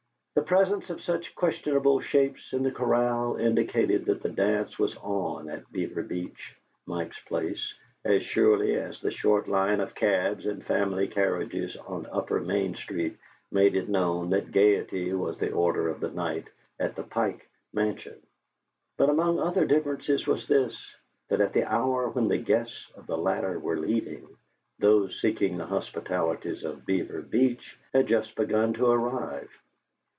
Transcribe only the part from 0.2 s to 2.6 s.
The presence of such questionable shapes